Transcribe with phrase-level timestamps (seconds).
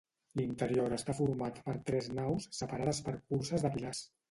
[0.39, 4.05] L'interior està format per tres naus, separades per curses de pilars.